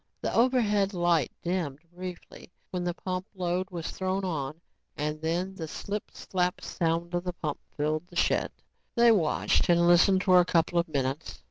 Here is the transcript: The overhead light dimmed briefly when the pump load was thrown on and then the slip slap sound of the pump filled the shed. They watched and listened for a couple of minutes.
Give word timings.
The 0.23 0.33
overhead 0.33 0.95
light 0.95 1.31
dimmed 1.43 1.77
briefly 1.95 2.49
when 2.71 2.83
the 2.83 2.95
pump 2.95 3.27
load 3.35 3.69
was 3.69 3.91
thrown 3.91 4.25
on 4.25 4.59
and 4.97 5.21
then 5.21 5.53
the 5.53 5.67
slip 5.67 6.09
slap 6.11 6.59
sound 6.59 7.13
of 7.13 7.23
the 7.23 7.33
pump 7.33 7.59
filled 7.77 8.07
the 8.07 8.15
shed. 8.15 8.51
They 8.95 9.11
watched 9.11 9.69
and 9.69 9.87
listened 9.87 10.23
for 10.23 10.39
a 10.39 10.43
couple 10.45 10.79
of 10.79 10.87
minutes. 10.87 11.37